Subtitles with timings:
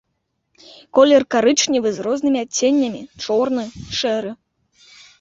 [0.99, 3.63] Колер карычневы з рознымі адценнямі, чорны,
[4.03, 4.31] шэры.